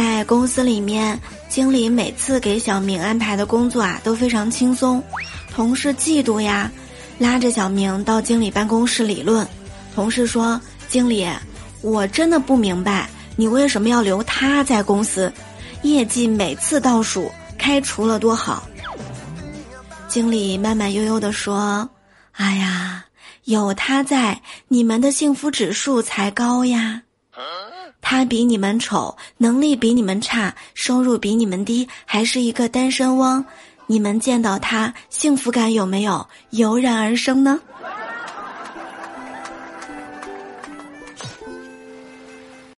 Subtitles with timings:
[0.00, 5.02] 在公司里面，经理每次给小明安排的工作啊都非常轻松，
[5.52, 6.70] 同事嫉妒呀，
[7.18, 9.44] 拉着小明到经理办公室理论。
[9.96, 11.28] 同事说：“经理，
[11.82, 15.32] 我真的不明白你为什么要留他在公司，
[15.82, 17.28] 业绩每次倒数，
[17.58, 18.68] 开除了多好。”
[20.06, 21.90] 经理慢慢悠悠地说
[22.38, 23.04] ：“哎呀，
[23.46, 27.02] 有他在，你们的幸福指数才高呀。
[28.10, 33.44] 他比你们丑，能力比你们差，收入比你们低，还是一个单身汪。
[33.86, 37.60] 你们见到他，幸福感有没有油然而生呢？”